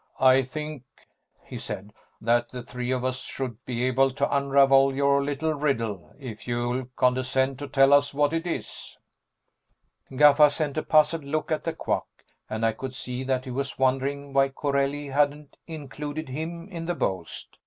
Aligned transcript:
"I 0.19 0.41
think," 0.41 0.81
he 1.45 1.59
said, 1.59 1.93
"that 2.19 2.49
the 2.49 2.63
three 2.63 2.89
of 2.89 3.05
us 3.05 3.19
should 3.19 3.63
be 3.65 3.83
able 3.85 4.09
to 4.15 4.35
unravel 4.35 4.95
your 4.95 5.23
little 5.23 5.53
riddle, 5.53 6.15
if 6.17 6.47
you'll 6.47 6.85
condescend 6.95 7.59
to 7.59 7.67
tell 7.67 7.93
us 7.93 8.11
what 8.11 8.33
it 8.33 8.47
is." 8.47 8.97
Gaffa 10.09 10.49
sent 10.49 10.75
a 10.77 10.81
puzzled 10.81 11.23
look 11.23 11.51
at 11.51 11.65
the 11.65 11.73
Quack, 11.73 12.07
and 12.49 12.65
I 12.65 12.71
could 12.71 12.95
see 12.95 13.23
that 13.25 13.45
he 13.45 13.51
was 13.51 13.77
wondering 13.77 14.33
why 14.33 14.49
Corelli 14.49 15.09
hadn't 15.09 15.55
included 15.67 16.29
him 16.29 16.67
in 16.69 16.87
the 16.87 16.95
boast. 16.95 17.59